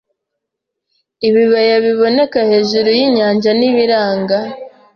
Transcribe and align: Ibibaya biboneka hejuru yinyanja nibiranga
Ibibaya 1.27 1.75
biboneka 1.85 2.39
hejuru 2.51 2.87
yinyanja 2.97 3.49
nibiranga 3.59 4.37